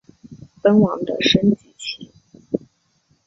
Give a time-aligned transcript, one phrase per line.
[0.63, 2.11] 奔王的升级棋。